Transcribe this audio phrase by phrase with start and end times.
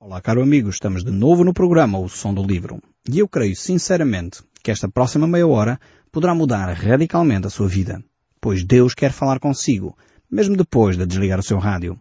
[0.00, 2.80] Olá, caro amigo, estamos de novo no programa O Som do Livro.
[3.10, 5.80] E eu creio sinceramente que esta próxima meia hora
[6.12, 8.00] poderá mudar radicalmente a sua vida,
[8.40, 9.98] pois Deus quer falar consigo,
[10.30, 11.98] mesmo depois de desligar o seu rádio.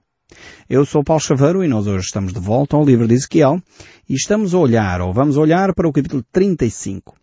[0.70, 3.60] Eu sou Paulo Chaveiro e nós hoje estamos de volta ao livro de Ezequiel
[4.08, 7.16] e estamos a olhar, ou vamos olhar para o capítulo 35.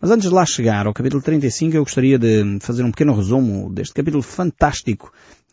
[0.00, 3.70] Mas antes de lá chegar ao capítulo 35, eu gostaria de fazer um pequeno resumo
[3.70, 5.12] deste capítulo fantástico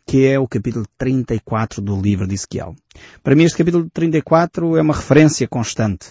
[0.10, 2.76] que é o capítulo 34 do livro de Ezequiel.
[3.22, 6.08] Para mim este capítulo 34 é uma referência constante.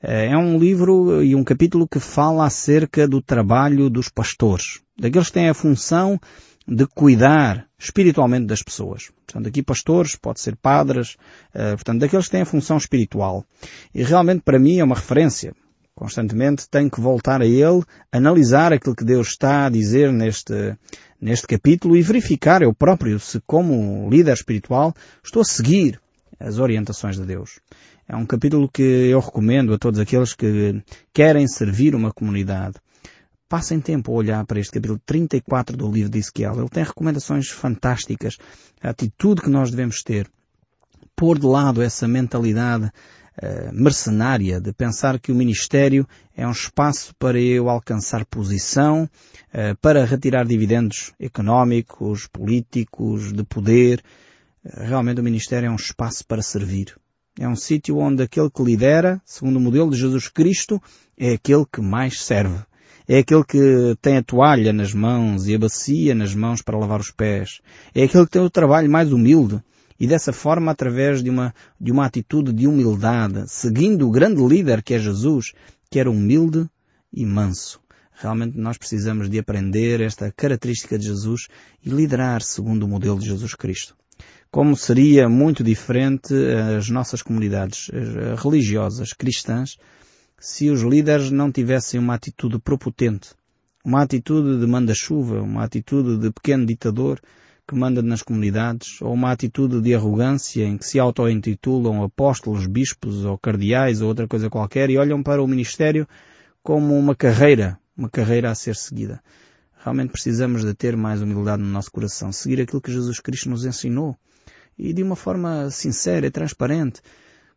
[0.00, 5.26] Eh, é um livro e um capítulo que fala acerca do trabalho dos pastores, daqueles
[5.26, 6.16] que têm a função
[6.64, 9.10] de cuidar espiritualmente das pessoas.
[9.26, 11.16] Portanto, aqui pastores, pode ser padres,
[11.52, 13.44] eh, portanto, daqueles que têm a função espiritual.
[13.92, 15.52] E realmente para mim é uma referência.
[16.00, 20.74] Constantemente tenho que voltar a ele, analisar aquilo que Deus está a dizer neste,
[21.20, 26.00] neste capítulo e verificar eu próprio se como líder espiritual estou a seguir
[26.38, 27.60] as orientações de Deus.
[28.08, 30.82] É um capítulo que eu recomendo a todos aqueles que
[31.12, 32.76] querem servir uma comunidade.
[33.46, 36.60] Passem tempo a olhar para este capítulo 34 do livro de Ezequiel.
[36.60, 38.38] Ele tem recomendações fantásticas,
[38.80, 40.26] a atitude que nós devemos ter.
[41.14, 42.90] Pôr de lado essa mentalidade
[43.42, 49.74] eh, mercenária de pensar que o ministério é um espaço para eu alcançar posição, uh,
[49.80, 54.02] para retirar dividendos económicos, políticos, de poder.
[54.62, 56.94] Uh, realmente o ministério é um espaço para servir.
[57.38, 60.78] É um sítio onde aquele que lidera, segundo o modelo de Jesus Cristo,
[61.16, 62.58] é aquele que mais serve.
[63.08, 67.00] É aquele que tem a toalha nas mãos e a bacia nas mãos para lavar
[67.00, 67.62] os pés.
[67.94, 69.62] É aquele que tem o trabalho mais humilde
[70.00, 74.82] e dessa forma, através de uma, de uma atitude de humildade, seguindo o grande líder
[74.82, 75.52] que é Jesus,
[75.90, 76.66] que era humilde
[77.12, 77.78] e manso.
[78.14, 81.48] Realmente nós precisamos de aprender esta característica de Jesus
[81.84, 83.94] e liderar segundo o modelo de Jesus Cristo.
[84.50, 86.34] Como seria muito diferente
[86.76, 87.90] as nossas comunidades
[88.42, 89.76] religiosas cristãs
[90.38, 93.30] se os líderes não tivessem uma atitude propotente,
[93.84, 97.20] uma atitude de manda-chuva, uma atitude de pequeno ditador,
[97.70, 103.24] que manda nas comunidades, ou uma atitude de arrogância em que se auto-intitulam apóstolos, bispos
[103.24, 106.04] ou cardeais ou outra coisa qualquer e olham para o ministério
[106.64, 109.22] como uma carreira, uma carreira a ser seguida.
[109.84, 113.64] Realmente precisamos de ter mais humildade no nosso coração, seguir aquilo que Jesus Cristo nos
[113.64, 114.16] ensinou
[114.76, 117.00] e de uma forma sincera e transparente,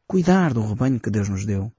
[0.06, 1.72] cuidar do rebanho que Deus nos deu.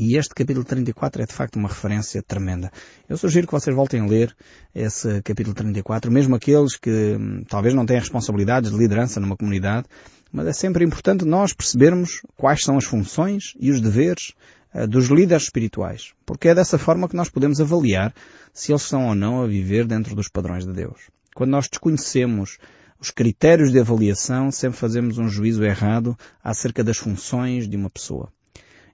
[0.00, 2.70] E este capítulo 34 é de facto uma referência tremenda.
[3.08, 4.32] Eu sugiro que vocês voltem a ler
[4.72, 9.88] esse capítulo 34, mesmo aqueles que hum, talvez não tenham responsabilidades de liderança numa comunidade,
[10.30, 14.34] mas é sempre importante nós percebermos quais são as funções e os deveres
[14.72, 18.14] uh, dos líderes espirituais, porque é dessa forma que nós podemos avaliar
[18.54, 21.10] se eles estão ou não a viver dentro dos padrões de Deus.
[21.34, 22.58] Quando nós desconhecemos
[23.00, 28.32] os critérios de avaliação, sempre fazemos um juízo errado acerca das funções de uma pessoa.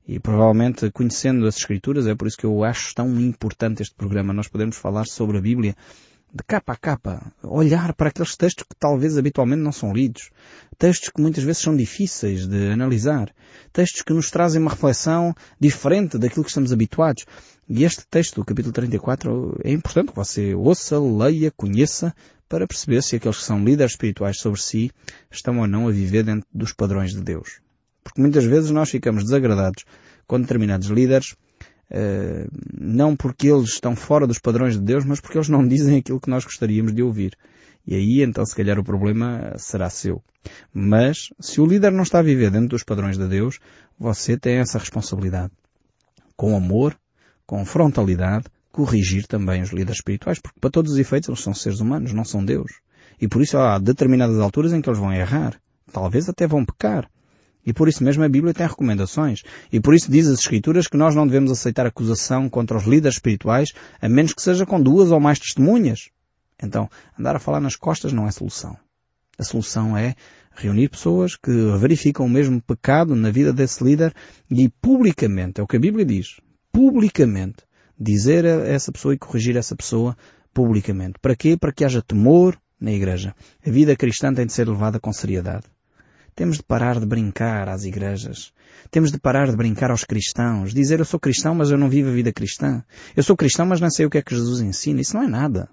[0.06, 4.34] E provavelmente conhecendo as Escrituras, é por isso que eu acho tão importante este programa.
[4.34, 5.74] Nós podemos falar sobre a Bíblia
[6.34, 10.30] de capa a capa, olhar para aqueles textos que talvez habitualmente não são lidos,
[10.76, 13.32] textos que muitas vezes são difíceis de analisar,
[13.72, 17.24] textos que nos trazem uma reflexão diferente daquilo que estamos habituados.
[17.68, 22.12] E este texto do capítulo 34 é importante que você ouça, leia, conheça,
[22.48, 24.90] para perceber se aqueles que são líderes espirituais sobre si
[25.30, 27.63] estão ou não a viver dentro dos padrões de Deus.
[28.04, 29.84] Porque muitas vezes nós ficamos desagradados
[30.26, 31.32] com determinados líderes,
[31.90, 32.48] uh,
[32.78, 36.20] não porque eles estão fora dos padrões de Deus, mas porque eles não dizem aquilo
[36.20, 37.36] que nós gostaríamos de ouvir.
[37.86, 40.22] E aí então se calhar o problema será seu.
[40.72, 43.58] Mas se o líder não está a viver dentro dos padrões de Deus,
[43.98, 45.52] você tem essa responsabilidade.
[46.36, 46.96] Com amor,
[47.46, 51.80] com frontalidade, corrigir também os líderes espirituais, porque para todos os efeitos eles são seres
[51.80, 52.72] humanos, não são Deus.
[53.20, 55.58] E por isso há determinadas alturas em que eles vão errar.
[55.92, 57.08] Talvez até vão pecar.
[57.66, 59.42] E por isso mesmo a Bíblia tem recomendações.
[59.72, 63.16] E por isso diz as Escrituras que nós não devemos aceitar acusação contra os líderes
[63.16, 63.70] espirituais,
[64.00, 66.10] a menos que seja com duas ou mais testemunhas.
[66.62, 66.88] Então,
[67.18, 68.76] andar a falar nas costas não é solução.
[69.38, 70.14] A solução é
[70.54, 74.14] reunir pessoas que verificam o mesmo pecado na vida desse líder
[74.50, 76.40] e publicamente, é o que a Bíblia diz,
[76.72, 77.64] publicamente,
[77.98, 80.16] dizer a essa pessoa e corrigir essa pessoa
[80.52, 81.18] publicamente.
[81.20, 81.56] Para quê?
[81.56, 83.34] Para que haja temor na igreja.
[83.66, 85.64] A vida cristã tem de ser levada com seriedade.
[86.34, 88.52] Temos de parar de brincar às igrejas.
[88.90, 90.74] Temos de parar de brincar aos cristãos.
[90.74, 92.82] Dizer eu sou cristão, mas eu não vivo a vida cristã.
[93.16, 95.00] Eu sou cristão, mas não sei o que é que Jesus ensina.
[95.00, 95.68] Isso não é nada.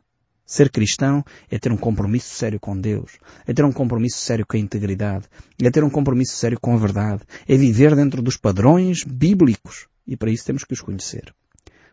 [0.46, 3.18] Ser cristão é ter um compromisso sério com Deus,
[3.48, 5.26] é ter um compromisso sério com a integridade,
[5.64, 9.88] é ter um compromisso sério com a verdade, é viver dentro dos padrões bíblicos.
[10.06, 11.34] E para isso temos que os conhecer.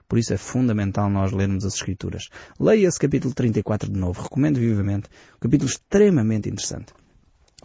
[0.09, 2.31] Por isso é fundamental nós lermos as Escrituras.
[2.59, 4.23] Leia esse capítulo 34 de novo.
[4.23, 5.09] Recomendo vivamente.
[5.37, 6.93] Um capítulo extremamente interessante.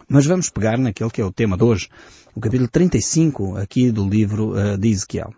[0.08, 1.88] Mas vamos pegar naquele que é o tema de hoje,
[2.34, 5.32] o capítulo 35 aqui do livro uh, de Ezequiel.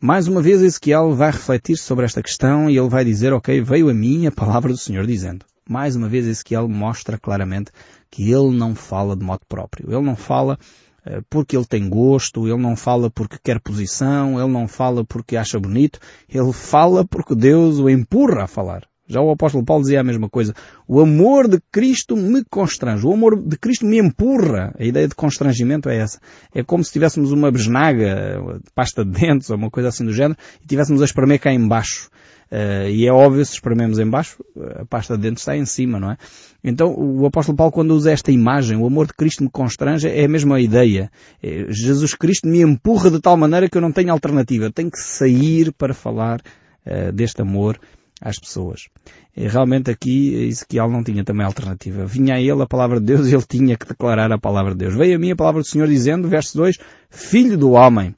[0.00, 3.88] Mais uma vez Ezequiel vai refletir sobre esta questão e ele vai dizer, ok, veio
[3.88, 5.44] a mim a palavra do Senhor dizendo.
[5.68, 7.72] Mais uma vez Ezequiel mostra claramente
[8.10, 9.90] que ele não fala de modo próprio.
[9.90, 10.58] Ele não fala
[11.06, 15.36] uh, porque ele tem gosto, ele não fala porque quer posição, ele não fala porque
[15.36, 18.86] acha bonito, ele fala porque Deus o empurra a falar.
[19.06, 20.54] Já o apóstolo Paulo dizia a mesma coisa.
[20.88, 23.06] O amor de Cristo me constrange.
[23.06, 24.74] O amor de Cristo me empurra.
[24.78, 26.18] A ideia de constrangimento é essa.
[26.54, 30.38] É como se tivéssemos uma besnaga, pasta de dentes ou uma coisa assim do género
[30.62, 32.08] e tivéssemos a espremer cá embaixo.
[32.50, 34.42] Uh, e é óbvio, se esprememos embaixo,
[34.76, 36.16] a pasta de dentes está em cima, não é?
[36.62, 40.24] Então, o apóstolo Paulo, quando usa esta imagem, o amor de Cristo me constrange, é
[40.24, 41.10] a mesma ideia.
[41.42, 44.66] É, Jesus Cristo me empurra de tal maneira que eu não tenho alternativa.
[44.66, 46.40] Eu tenho que sair para falar
[46.86, 47.78] uh, deste amor
[48.24, 48.88] às pessoas.
[49.36, 52.06] E realmente aqui Ezequiel não tinha também alternativa.
[52.06, 54.78] Vinha a ele a palavra de Deus e ele tinha que declarar a palavra de
[54.78, 54.94] Deus.
[54.94, 56.78] Veio a mim a palavra do Senhor dizendo, verso 2,
[57.10, 58.14] Filho do homem,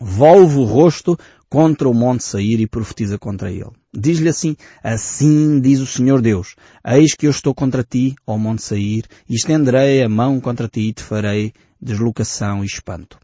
[0.00, 1.18] volve o rosto
[1.50, 3.70] contra o monte sair e profetiza contra ele.
[3.92, 8.62] Diz-lhe assim, assim diz o Senhor Deus, eis que eu estou contra ti, ó monte
[8.62, 13.18] sair, e estenderei a mão contra ti e te farei deslocação e espanto.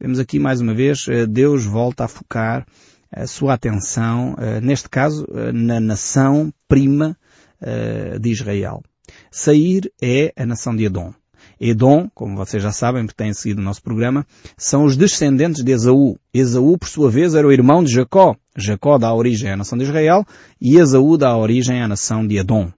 [0.00, 2.66] Vemos aqui mais uma vez, eh, Deus volta a focar
[3.12, 7.16] a sua atenção, eh, neste caso, eh, na nação prima
[7.60, 8.82] eh, de Israel.
[9.30, 11.12] Sair é a nação de Edom.
[11.60, 14.26] Edom, como vocês já sabem, porque têm seguido o nosso programa,
[14.56, 16.18] são os descendentes de Esaú.
[16.34, 18.34] Esaú, por sua vez, era o irmão de Jacó.
[18.56, 20.24] Jacó dá origem à nação de Israel
[20.60, 22.72] e Esaú dá origem à nação de Edom.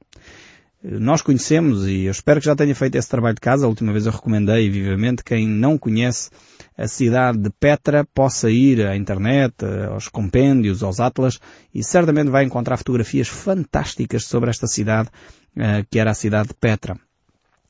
[0.87, 3.91] Nós conhecemos, e eu espero que já tenha feito esse trabalho de casa, a última
[3.91, 6.29] vez eu recomendei vivamente, quem não conhece
[6.77, 9.55] a cidade de Petra possa ir à internet,
[9.91, 11.41] aos compêndios, aos atlas,
[11.75, 15.09] e certamente vai encontrar fotografias fantásticas sobre esta cidade,
[15.57, 16.99] eh, que era a cidade de Petra.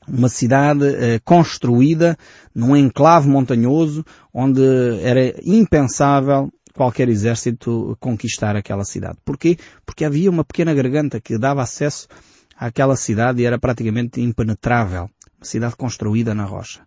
[0.05, 2.17] Uma cidade eh, construída
[2.53, 4.03] num enclave montanhoso,
[4.33, 4.61] onde
[5.01, 9.17] era impensável qualquer exército conquistar aquela cidade.
[9.23, 9.57] Porquê?
[9.85, 12.09] Porque havia uma pequena garganta que dava acesso
[12.55, 15.09] àquela cidade era praticamente impenetrável.
[15.37, 16.81] Uma cidade construída na rocha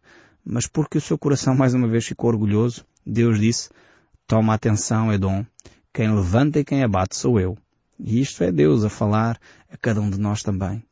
[0.51, 3.69] mas porque o seu coração mais uma vez ficou orgulhoso, Deus disse,
[4.27, 5.45] toma atenção, Edom,
[5.93, 7.57] quem levanta e quem abate sou eu.
[8.01, 9.39] E isto é Deus a falar
[9.71, 10.83] a cada um de nós também.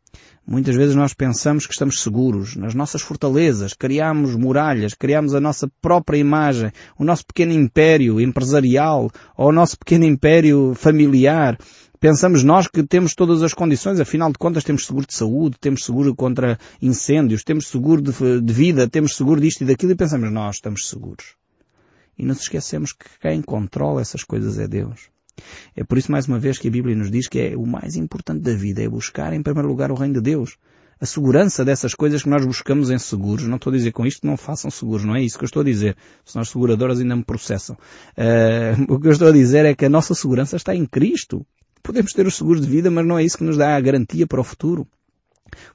[0.46, 5.68] Muitas vezes nós pensamos que estamos seguros nas nossas fortalezas, criamos muralhas, criamos a nossa
[5.80, 11.58] própria imagem, o nosso pequeno império empresarial ou o nosso pequeno império familiar
[12.06, 15.84] Pensamos nós que temos todas as condições, afinal de contas temos seguro de saúde, temos
[15.84, 20.30] seguro contra incêndios, temos seguro de, de vida, temos seguro disto e daquilo e pensamos
[20.30, 21.34] nós estamos seguros.
[22.16, 25.08] E não nos esquecemos que quem controla essas coisas é Deus.
[25.74, 27.96] É por isso mais uma vez que a Bíblia nos diz que é o mais
[27.96, 30.56] importante da vida, é buscar em primeiro lugar o reino de Deus.
[31.00, 33.48] A segurança dessas coisas que nós buscamos em seguros.
[33.48, 35.46] Não estou a dizer com isto que não façam seguros, não é isso que eu
[35.46, 35.96] estou a dizer.
[36.24, 37.76] Senão as seguradoras ainda me processam.
[38.16, 41.44] Uh, o que eu estou a dizer é que a nossa segurança está em Cristo.
[41.82, 44.26] Podemos ter os seguros de vida, mas não é isso que nos dá a garantia
[44.26, 44.86] para o futuro.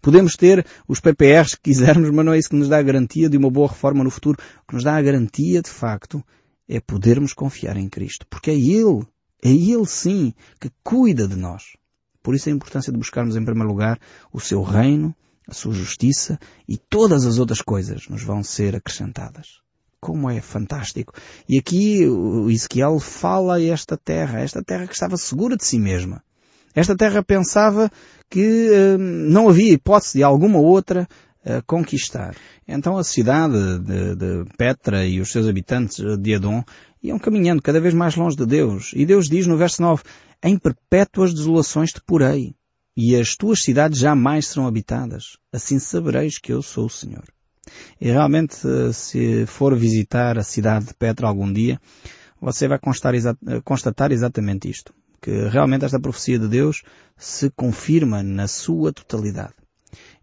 [0.02, 3.30] Podemos ter os PPRs que quisermos, mas não é isso que nos dá a garantia
[3.30, 4.38] de uma boa reforma no futuro.
[4.64, 6.24] O que nos dá a garantia, de facto,
[6.68, 8.26] é podermos confiar em Cristo.
[8.30, 9.06] Porque é Ele,
[9.44, 11.78] é Ele sim, que cuida de nós.
[12.22, 14.00] Por isso a importância de buscarmos em primeiro lugar
[14.32, 15.16] o seu reino,
[15.48, 19.62] a sua justiça e todas as outras coisas nos vão ser acrescentadas.
[20.02, 21.14] Como é fantástico.
[21.48, 25.78] E aqui o Ezequiel fala a esta terra, esta terra que estava segura de si
[25.78, 26.24] mesma.
[26.74, 27.92] Esta terra pensava
[28.30, 31.08] que uh, não havia hipótese de alguma outra
[31.46, 32.36] uh, conquistar.
[32.68, 36.64] Então a cidade de, de, Petra e os seus habitantes de Edom
[37.04, 38.92] iam caminhando cada vez mais longe de Deus.
[38.96, 40.02] E Deus diz no verso 9,
[40.44, 42.56] em perpétuas desolações te porei,
[42.98, 45.38] e as tuas cidades jamais serão habitadas.
[45.54, 47.26] Assim sabereis que eu sou o Senhor.
[48.00, 48.56] E realmente,
[48.94, 51.80] se for visitar a cidade de Petra algum dia,
[52.40, 52.80] você vai
[53.64, 54.94] constatar exatamente isto.
[55.22, 56.82] Que realmente esta profecia de Deus
[57.16, 59.54] se confirma na sua totalidade.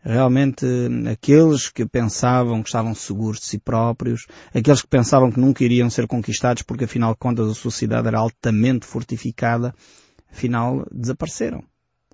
[0.00, 0.64] Realmente,
[1.10, 5.90] aqueles que pensavam que estavam seguros de si próprios, aqueles que pensavam que nunca iriam
[5.90, 9.74] ser conquistados porque afinal de contas a sua cidade era altamente fortificada,
[10.30, 11.62] afinal desapareceram.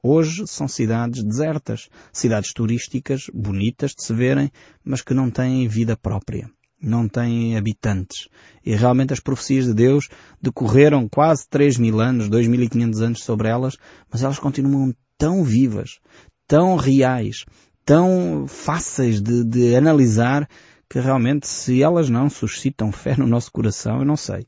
[0.06, 4.52] Hoje são cidades desertas, cidades turísticas, bonitas de se verem,
[4.84, 6.46] mas que não têm vida própria,
[6.78, 8.28] não têm habitantes.
[8.62, 10.10] E realmente as profecias de Deus
[10.42, 13.78] decorreram quase 3 mil anos, 2.500 anos sobre elas,
[14.12, 16.00] mas elas continuam tão vivas,
[16.46, 17.46] tão reais,
[17.82, 20.46] tão fáceis de, de analisar,
[20.86, 24.46] que realmente se elas não suscitam fé no nosso coração, eu não sei.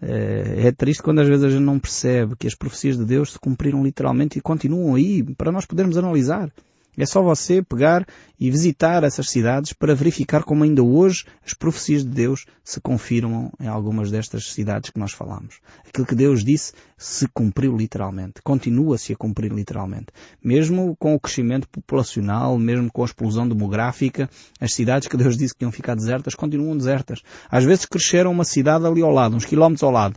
[0.00, 3.38] É triste quando às vezes a gente não percebe que as profecias de Deus se
[3.38, 6.50] cumpriram literalmente e continuam aí para nós podermos analisar.
[6.96, 8.06] É só você pegar
[8.38, 13.52] e visitar essas cidades para verificar como ainda hoje as profecias de Deus se confirmam
[13.60, 15.60] em algumas destas cidades que nós falamos.
[15.86, 18.42] Aquilo que Deus disse se cumpriu literalmente.
[18.42, 20.06] Continua-se a cumprir literalmente.
[20.42, 24.28] Mesmo com o crescimento populacional, mesmo com a explosão demográfica,
[24.60, 27.22] as cidades que Deus disse que iam ficar desertas continuam desertas.
[27.50, 30.16] Às vezes cresceram uma cidade ali ao lado, uns quilómetros ao lado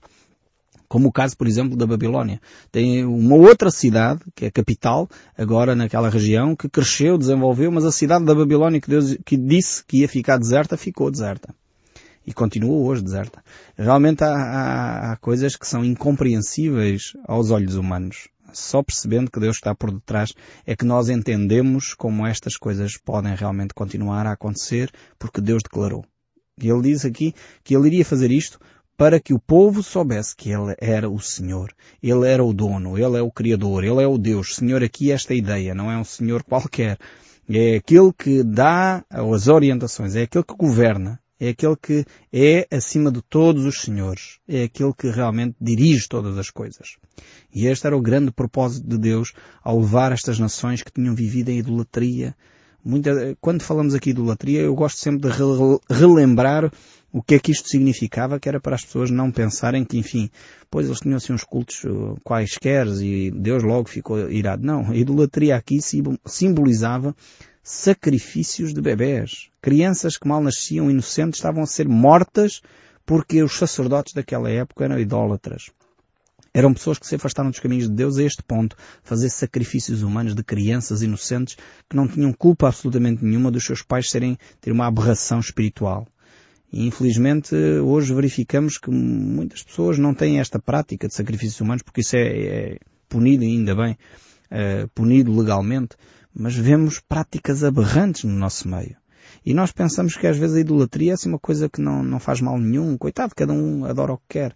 [0.87, 2.41] como o caso, por exemplo, da Babilónia.
[2.71, 7.85] Tem uma outra cidade, que é a capital, agora naquela região, que cresceu, desenvolveu, mas
[7.85, 11.53] a cidade da Babilónia que Deus que disse que ia ficar deserta, ficou deserta.
[12.25, 13.41] E continua hoje deserta.
[13.77, 18.27] Realmente há, há, há coisas que são incompreensíveis aos olhos humanos.
[18.53, 20.33] Só percebendo que Deus está por detrás
[20.65, 26.05] é que nós entendemos como estas coisas podem realmente continuar a acontecer porque Deus declarou.
[26.61, 28.59] E ele diz aqui que ele iria fazer isto
[28.97, 31.71] para que o povo soubesse que Ele era o Senhor.
[32.01, 34.55] Ele era o dono, Ele é o Criador, Ele é o Deus.
[34.55, 36.97] Senhor aqui esta ideia, não é um Senhor qualquer.
[37.47, 43.11] É aquele que dá as orientações, é aquele que governa, é aquele que é acima
[43.11, 46.97] de todos os senhores, é aquele que realmente dirige todas as coisas.
[47.53, 51.49] E este era o grande propósito de Deus ao levar estas nações que tinham vivido
[51.49, 52.35] em idolatria.
[52.87, 55.37] Muita, quando falamos aqui de idolatria, eu gosto sempre de
[55.89, 56.71] relembrar
[57.11, 60.29] o que é que isto significava, que era para as pessoas não pensarem que, enfim,
[60.71, 64.65] pois eles tinham assim uns cultos uh, quaisquer e Deus logo ficou irado.
[64.65, 65.79] Não, a idolatria aqui
[66.25, 67.13] simbolizava
[67.61, 69.49] sacrifícios de bebés.
[69.61, 72.61] Crianças que mal nasciam inocentes estavam a ser mortas
[73.05, 75.71] porque os sacerdotes daquela época eram idólatras.
[76.57, 80.33] Eram pessoas que se afastaram dos caminhos de Deus a este ponto, fazer sacrifícios humanos
[80.33, 81.55] de crianças inocentes
[81.87, 86.07] que não tinham culpa absolutamente nenhuma dos seus pais serem, ter uma aberração espiritual.
[86.73, 92.01] E infelizmente hoje verificamos que muitas pessoas não têm esta prática de sacrifícios humanos porque
[92.01, 93.95] isso é, é punido ainda bem,
[94.49, 95.95] é, punido legalmente,
[96.33, 98.97] mas vemos práticas aberrantes no nosso meio.
[99.45, 102.19] E nós pensamos que às vezes a idolatria é assim uma coisa que não, não
[102.19, 104.55] faz mal nenhum, coitado, cada um adora o que quer.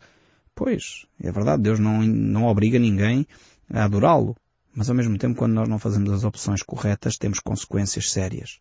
[0.56, 3.26] Pois, é verdade, Deus não, não obriga ninguém
[3.70, 4.36] a adorá-lo.
[4.74, 8.60] Mas ao mesmo tempo, quando nós não fazemos as opções corretas, temos consequências sérias.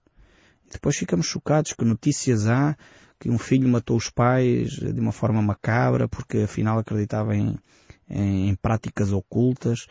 [0.67, 2.77] E depois ficamos chocados que notícias há
[3.19, 7.55] que um filho matou os pais de uma forma macabra porque afinal acreditava em,
[8.09, 9.87] em práticas ocultas,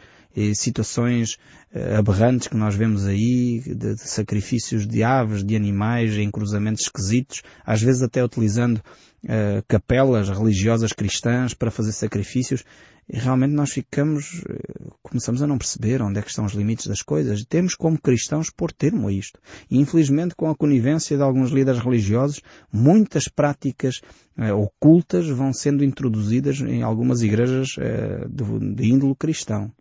[0.53, 1.33] situações
[1.74, 6.83] uh, aberrantes que nós vemos aí, de, de, sacrifícios de aves, de animais, em cruzamentos
[6.83, 12.63] esquisitos, às vezes até utilizando uh, capelas religiosas cristãs para fazer sacrifícios.
[13.12, 16.86] E realmente nós ficamos, eh, começamos a não perceber onde é que estão os limites
[16.86, 17.43] das coisas.
[17.43, 19.39] Temos como cristãos pôr termo a isto.
[19.69, 22.39] E infelizmente com a conivência de alguns líderes religiosos,
[22.71, 24.00] muitas práticas
[24.38, 29.71] eh, ocultas vão sendo introduzidas em algumas igrejas eh, de, de índolo cristão.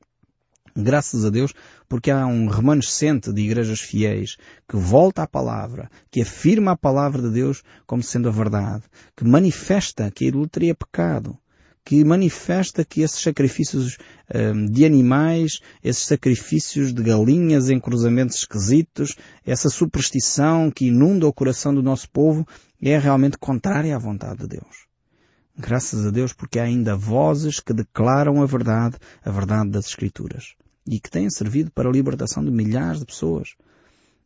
[0.81, 1.53] Graças a Deus,
[1.89, 4.37] porque há um remanescente de igrejas fiéis
[4.69, 8.85] que volta à palavra, que afirma a palavra de Deus como sendo a verdade,
[9.17, 11.37] que manifesta que a idolatria é pecado,
[11.85, 13.99] que manifesta que esses sacrifícios
[14.33, 21.33] um, de animais, esses sacrifícios de galinhas em cruzamentos esquisitos, essa superstição que inunda o
[21.33, 22.47] coração do nosso povo
[22.81, 24.87] é realmente contrária à vontade de Deus.
[25.59, 30.55] Graças a Deus porque há ainda vozes que declaram a verdade, a verdade das Escrituras.
[30.91, 33.51] E que têm servido para a libertação de milhares de pessoas.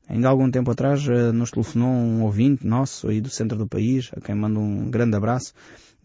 [0.09, 3.67] Ainda há algum tempo atrás eh, nos telefonou um ouvinte nosso aí do centro do
[3.67, 5.53] país, a quem mando um grande abraço,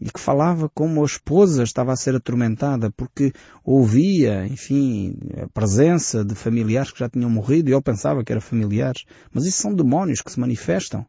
[0.00, 3.32] e que falava como a esposa estava a ser atormentada porque
[3.64, 8.40] ouvia, enfim, a presença de familiares que já tinham morrido e eu pensava que eram
[8.40, 9.04] familiares.
[9.32, 11.04] Mas isso são demónios que se manifestam.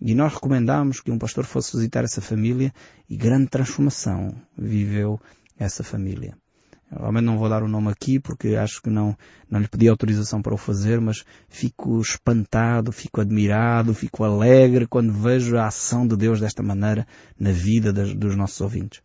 [0.00, 2.72] E nós recomendámos que um pastor fosse visitar essa família
[3.08, 5.18] e grande transformação viveu
[5.58, 6.36] essa família.
[6.90, 9.16] Realmente não vou dar o nome aqui porque acho que não,
[9.50, 15.12] não lhe pedi autorização para o fazer, mas fico espantado, fico admirado, fico alegre quando
[15.12, 17.06] vejo a ação de Deus desta maneira
[17.38, 19.02] na vida das, dos nossos ouvintes.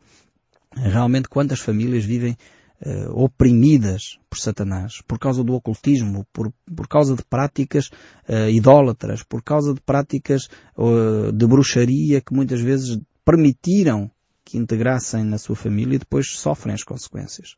[0.75, 2.38] Realmente quantas famílias vivem
[2.85, 7.88] uh, oprimidas por Satanás, por causa do ocultismo, por, por causa de práticas
[8.29, 10.47] uh, idólatras, por causa de práticas
[10.77, 14.09] uh, de bruxaria que muitas vezes permitiram
[14.45, 17.55] que integrassem na sua família e depois sofrem as consequências.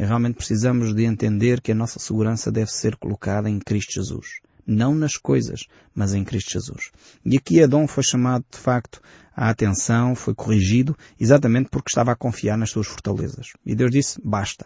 [0.00, 4.40] E realmente precisamos de entender que a nossa segurança deve ser colocada em Cristo Jesus.
[4.66, 6.90] Não nas coisas, mas em Cristo Jesus.
[7.22, 9.02] E aqui Adão foi chamado de facto
[9.36, 13.48] à atenção, foi corrigido, exatamente porque estava a confiar nas suas fortalezas.
[13.66, 14.64] E Deus disse, basta.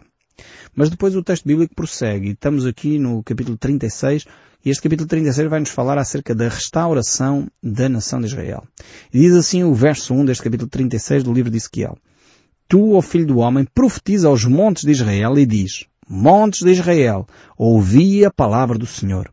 [0.73, 4.26] Mas depois o texto bíblico prossegue, e estamos aqui no capítulo 36,
[4.64, 8.62] e este capítulo 36 vai nos falar acerca da restauração da nação de Israel.
[9.12, 11.99] E diz assim o verso 1 deste capítulo 36 do livro de Ezequiel.
[12.75, 17.25] Tu, ó filho do homem, profetiza aos montes de Israel e diz, Montes de Israel,
[17.57, 19.33] ouvi a palavra do Senhor.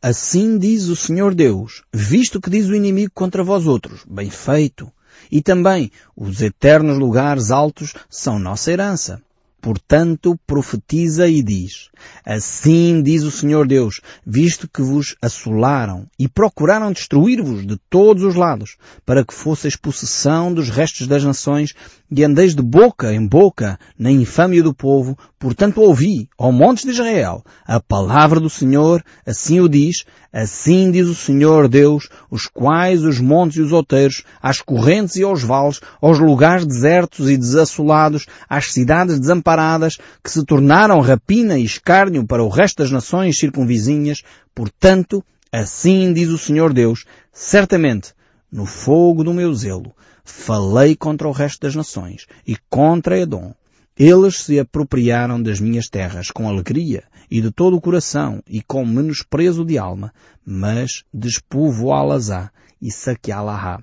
[0.00, 4.90] Assim diz o Senhor Deus, visto que diz o inimigo contra vós outros, bem feito.
[5.30, 9.20] E também, os eternos lugares altos são nossa herança.
[9.66, 11.90] Portanto, profetiza e diz,
[12.24, 18.36] Assim diz o Senhor Deus, visto que vos assolaram e procuraram destruir-vos de todos os
[18.36, 21.74] lados, para que fosseis possessão dos restos das nações
[22.08, 26.90] e andeis de boca em boca na infâmia do povo, portanto ouvi, ó montes de
[26.90, 33.04] Israel, a palavra do Senhor, assim o diz, assim diz o Senhor Deus, os quais
[33.04, 38.26] os montes e os outeiros, às correntes e aos vales, aos lugares desertos e desassolados,
[38.48, 44.22] às cidades desamparadas, que se tornaram rapina e escárnio para o resto das nações circunvizinhas,
[44.54, 48.14] portanto, assim diz o Senhor Deus, certamente,
[48.50, 49.92] no fogo do meu zelo,
[50.24, 53.54] falei contra o resto das nações e contra Edom.
[53.98, 58.84] Eles se apropriaram das minhas terras com alegria e de todo o coração e com
[58.84, 60.12] menosprezo de alma,
[60.44, 62.50] mas despovoá-las-á
[62.80, 63.82] e saqueá-la-á.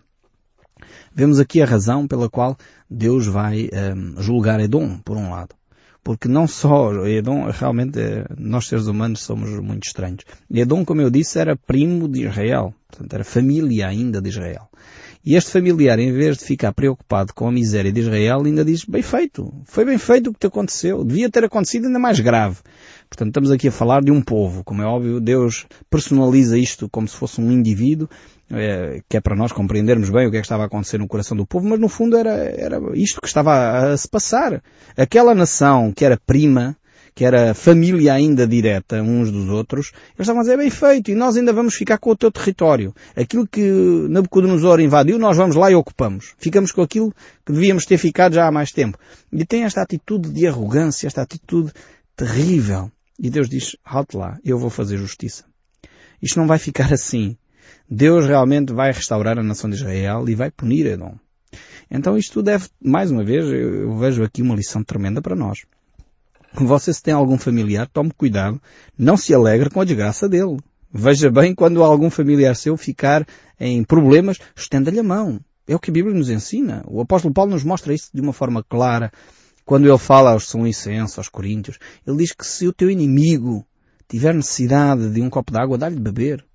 [1.15, 2.55] Vemos aqui a razão pela qual
[2.87, 5.55] Deus vai um, julgar Edom, por um lado.
[6.03, 10.25] Porque não só Edom, realmente eh, nós seres humanos somos muito estranhos.
[10.51, 12.73] Edom, como eu disse, era primo de Israel.
[12.87, 14.69] Portanto, era família ainda de Israel.
[15.25, 18.83] E este familiar, em vez de ficar preocupado com a miséria de Israel, ainda diz,
[18.83, 22.57] bem feito, foi bem feito o que te aconteceu, devia ter acontecido ainda mais grave.
[23.07, 24.65] Portanto, estamos aqui a falar de um povo.
[24.65, 28.09] Como é óbvio, Deus personaliza isto como se fosse um indivíduo,
[28.51, 31.07] é, que é para nós compreendermos bem o que é que estava a acontecer no
[31.07, 34.61] coração do povo, mas no fundo era, era isto que estava a, a se passar.
[34.97, 36.75] Aquela nação que era prima,
[37.15, 41.15] que era família ainda direta uns dos outros, eles estavam a dizer, bem feito, e
[41.15, 42.93] nós ainda vamos ficar com o teu território.
[43.15, 43.61] Aquilo que
[44.09, 46.33] Nabucodonosor invadiu, nós vamos lá e ocupamos.
[46.37, 47.13] Ficamos com aquilo
[47.45, 48.97] que devíamos ter ficado já há mais tempo.
[49.31, 51.71] E tem esta atitude de arrogância, esta atitude
[52.15, 52.91] terrível.
[53.19, 55.45] E Deus diz, halte lá, eu vou fazer justiça.
[56.21, 57.37] Isto não vai ficar assim.
[57.89, 61.15] Deus realmente vai restaurar a nação de Israel e vai punir Edom.
[61.91, 65.59] Então isto deve, mais uma vez, eu vejo aqui uma lição tremenda para nós.
[66.55, 68.61] Você se tem algum familiar, tome cuidado,
[68.97, 70.57] não se alegre com a desgraça dele.
[70.91, 73.25] Veja bem quando algum familiar seu ficar
[73.59, 75.39] em problemas, estenda-lhe a mão.
[75.67, 76.83] É o que a Bíblia nos ensina.
[76.85, 79.11] O apóstolo Paulo nos mostra isso de uma forma clara.
[79.65, 83.65] Quando ele fala aos São Licenço, aos Coríntios, ele diz que se o teu inimigo
[84.07, 86.45] tiver necessidade de um copo de água, dá-lhe de beber.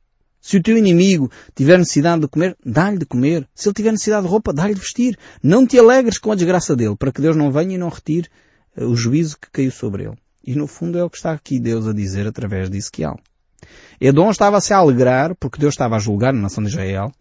[0.40, 3.48] Se o teu inimigo tiver necessidade de comer, dá-lhe de comer.
[3.54, 5.18] Se ele tiver necessidade de roupa, dá-lhe de vestir.
[5.42, 8.28] Não te alegres com a desgraça dele, para que Deus não venha e não retire
[8.84, 10.18] o juízo que caiu sobre ele.
[10.44, 13.18] E no fundo é o que está aqui Deus a dizer através de Ezequiel.
[14.00, 17.12] Edom estava-se a alegrar porque Deus estava a julgar a nação de Israel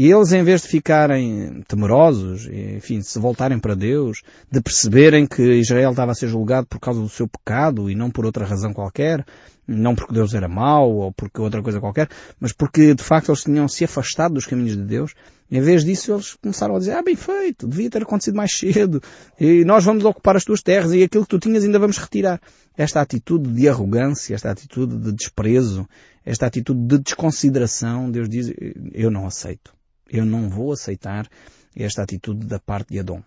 [0.00, 5.26] e eles, em vez de ficarem temerosos, enfim, de se voltarem para Deus, de perceberem
[5.26, 8.44] que Israel estava a ser julgado por causa do seu pecado e não por outra
[8.44, 9.26] razão qualquer,
[9.66, 12.08] não porque Deus era mau ou porque outra coisa qualquer,
[12.38, 15.14] mas porque de facto eles tinham se afastado dos caminhos de Deus,
[15.50, 19.02] em vez disso eles começaram a dizer, ah, bem feito, devia ter acontecido mais cedo,
[19.36, 22.40] e nós vamos ocupar as tuas terras e aquilo que tu tinhas ainda vamos retirar.
[22.76, 25.88] Esta atitude de arrogância, esta atitude de desprezo,
[26.24, 28.52] esta atitude de desconsideração, Deus diz,
[28.94, 29.76] eu não aceito.
[30.10, 31.28] Eu não vou aceitar
[31.76, 33.22] esta atitude da parte de Adão,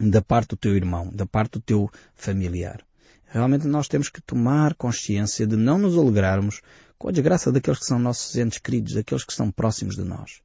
[0.00, 2.80] da parte do teu irmão, da parte do teu familiar.
[3.28, 6.62] Realmente nós temos que tomar consciência de não nos alegrarmos
[6.98, 10.40] com a desgraça daqueles que são nossos entes queridos, daqueles que estão próximos de nós.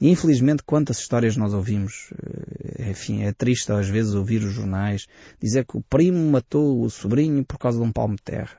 [0.00, 2.12] Infelizmente quantas histórias nós ouvimos,
[2.78, 5.06] eh, enfim, é triste às vezes ouvir os jornais
[5.40, 8.58] dizer que o primo matou o sobrinho por causa de um palmo de terra.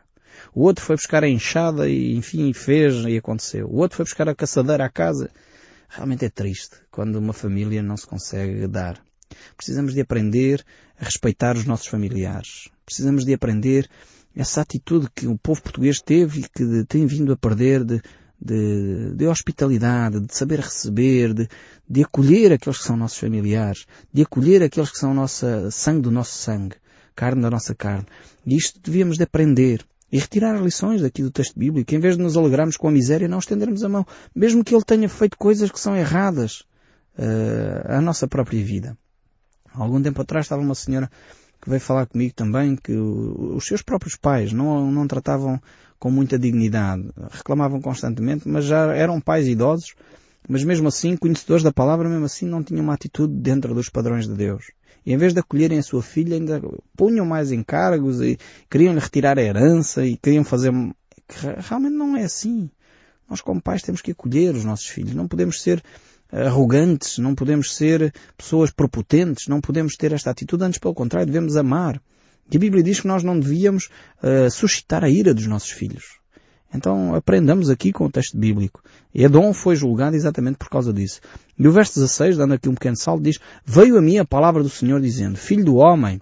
[0.54, 3.68] O outro foi buscar a enxada e, enfim, fez e aconteceu.
[3.68, 5.30] O outro foi buscar a caçadeira à casa
[5.88, 9.02] Realmente é triste quando uma família não se consegue dar.
[9.56, 10.66] Precisamos de aprender
[11.00, 12.70] a respeitar os nossos familiares.
[12.86, 13.90] Precisamos de aprender
[14.36, 18.02] essa atitude que o povo português teve e que tem vindo a perder de,
[18.40, 21.50] de, de hospitalidade, de saber receber, de,
[21.90, 26.12] de acolher aqueles que são nossos familiares, de acolher aqueles que são nossa sangue do
[26.12, 26.76] nosso sangue,
[27.16, 28.06] carne da nossa carne.
[28.46, 32.24] E isto devíamos de aprender e retirar lições daqui do texto bíblico, em vez de
[32.24, 35.70] nos alegrarmos com a miséria, não estendermos a mão, mesmo que ele tenha feito coisas
[35.70, 36.62] que são erradas
[37.18, 38.98] uh, à nossa própria vida.
[39.74, 41.12] Há algum tempo atrás estava uma senhora
[41.62, 45.62] que veio falar comigo também que os seus próprios pais não, não tratavam
[46.00, 49.96] com muita dignidade, reclamavam constantemente, mas já eram pais idosos,
[50.48, 54.28] mas mesmo assim, conhecedores da palavra, mesmo assim não tinham uma atitude dentro dos padrões
[54.28, 54.72] de Deus.
[55.08, 56.62] E em vez de acolherem a sua filha, ainda
[56.98, 58.38] punham mais encargos e
[58.70, 60.74] queriam lhe retirar a herança e queriam fazer...
[61.60, 62.70] Realmente não é assim.
[63.30, 65.16] Nós como pais temos que acolher os nossos filhos.
[65.16, 65.82] Não podemos ser
[66.30, 71.56] arrogantes, não podemos ser pessoas propotentes, não podemos ter esta atitude, antes pelo contrário, devemos
[71.56, 72.02] amar.
[72.52, 73.88] E a Bíblia diz que nós não devíamos
[74.22, 76.20] uh, suscitar a ira dos nossos filhos.
[76.74, 78.82] Então aprendamos aqui com o texto bíblico.
[79.14, 81.22] Edom foi julgado exatamente por causa disso.
[81.58, 84.62] E o verso 16, dando aqui um pequeno salto, diz, Veio a mim a palavra
[84.62, 86.22] do Senhor dizendo, Filho do homem,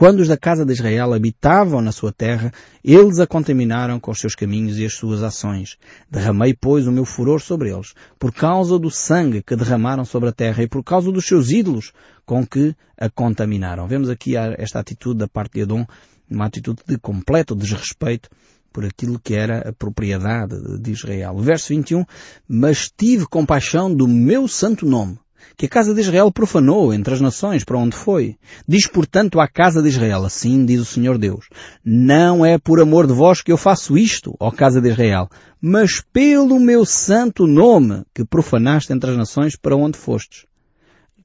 [0.00, 2.50] quando os da casa de Israel habitavam na sua terra,
[2.82, 5.76] eles a contaminaram com os seus caminhos e as suas ações.
[6.10, 10.32] Derramei, pois, o meu furor sobre eles, por causa do sangue que derramaram sobre a
[10.32, 11.92] terra e por causa dos seus ídolos
[12.24, 13.86] com que a contaminaram.
[13.86, 15.84] Vemos aqui esta atitude da parte de Edom,
[16.30, 18.30] uma atitude de completo desrespeito
[18.72, 21.36] por aquilo que era a propriedade de Israel.
[21.38, 22.04] Verso 21,
[22.48, 25.18] mas tive compaixão do meu santo nome,
[25.56, 28.36] que a casa de Israel profanou entre as nações para onde foi.
[28.66, 31.48] Diz, portanto, à casa de Israel, assim diz o Senhor Deus,
[31.84, 35.28] não é por amor de vós que eu faço isto, ó casa de Israel,
[35.60, 40.49] mas pelo meu santo nome que profanaste entre as nações para onde fostes.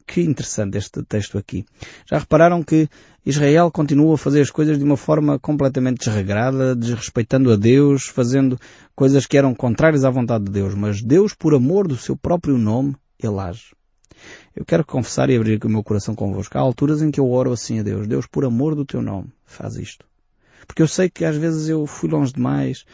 [0.07, 1.65] Que interessante este texto aqui.
[2.09, 2.87] Já repararam que
[3.25, 8.59] Israel continua a fazer as coisas de uma forma completamente desregrada, desrespeitando a Deus, fazendo
[8.95, 12.57] coisas que eram contrárias à vontade de Deus, mas Deus, por amor do seu próprio
[12.57, 13.75] nome, ele age.
[14.55, 16.57] Eu quero confessar e abrir o meu coração convosco.
[16.57, 18.07] Há alturas em que eu oro assim a Deus.
[18.07, 20.05] Deus, por amor do teu nome, faz isto.
[20.65, 22.85] Porque eu sei que às vezes eu fui longe demais,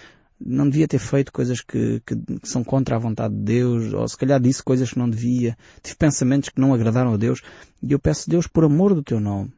[0.45, 4.07] não devia ter feito coisas que, que, que, são contra a vontade de Deus, ou
[4.07, 7.41] se calhar disse coisas que não devia, tive pensamentos que não agradaram a Deus,
[7.81, 9.51] e eu peço Deus, por amor do teu nome,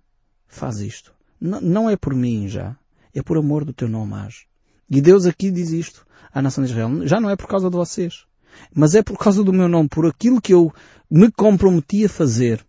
[0.47, 1.13] faz isto.
[1.41, 2.75] N não é por mim já,
[3.13, 4.45] é por amor do teu nome, age.
[4.89, 7.75] E Deus aqui diz isto à nação de Israel, já não é por causa de
[7.75, 8.25] vocês,
[8.73, 10.71] mas é por causa do meu nome, por aquilo que eu
[11.09, 12.65] me comprometi a fazer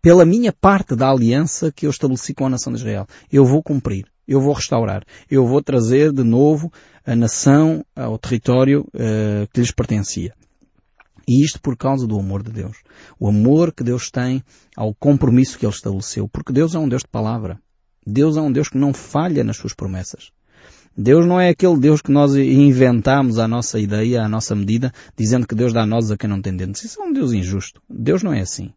[0.00, 3.06] pela minha parte da aliança que eu estabeleci com a nação de Israel.
[3.30, 4.06] Eu vou cumprir.
[4.28, 5.02] Eu vou restaurar.
[5.30, 6.70] Eu vou trazer de novo
[7.04, 10.34] a nação ao território uh, que lhes pertencia.
[11.26, 12.76] E isto por causa do amor de Deus.
[13.18, 14.42] O amor que Deus tem
[14.76, 16.28] ao compromisso que Ele estabeleceu.
[16.28, 17.58] Porque Deus é um Deus de palavra.
[18.06, 20.30] Deus é um Deus que não falha nas suas promessas.
[20.96, 25.46] Deus não é aquele Deus que nós inventamos à nossa ideia, à nossa medida, dizendo
[25.46, 26.82] que Deus dá a nós a quem não tem dentes.
[26.82, 27.80] Isso é um Deus injusto.
[27.88, 28.72] Deus não é assim.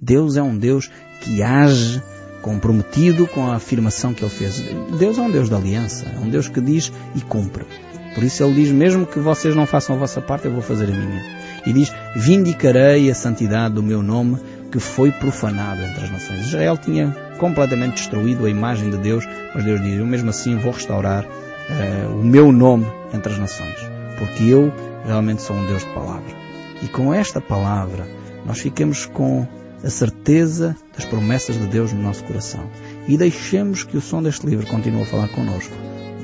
[0.00, 0.90] Deus é um Deus
[1.20, 2.02] que age
[2.46, 4.64] comprometido com a afirmação que Ele fez.
[4.96, 6.06] Deus é um Deus de aliança.
[6.14, 7.66] É um Deus que diz e cumpre.
[8.14, 10.84] Por isso Ele diz, mesmo que vocês não façam a vossa parte, eu vou fazer
[10.84, 11.24] a minha.
[11.66, 14.38] E diz, vindicarei a santidade do meu nome
[14.70, 16.46] que foi profanado entre as nações.
[16.46, 20.70] Israel tinha completamente destruído a imagem de Deus, mas Deus diz, eu mesmo assim vou
[20.70, 23.76] restaurar uh, o meu nome entre as nações,
[24.20, 24.72] porque eu
[25.04, 26.32] realmente sou um Deus de palavra.
[26.80, 28.06] E com esta palavra
[28.46, 29.48] nós ficamos com
[29.82, 32.68] a certeza das promessas de Deus no nosso coração
[33.06, 35.74] e deixemos que o som deste livro continue a falar connosco,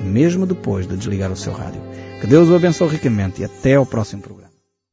[0.03, 1.83] mesmo depois de desligar o seu rádio.
[2.21, 4.42] Que Deus o abençoe ricamente e até ao próximo programa.